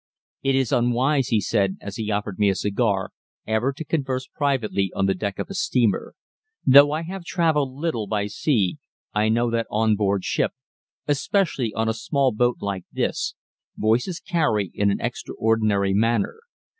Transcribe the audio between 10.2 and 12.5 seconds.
ship, especially on a small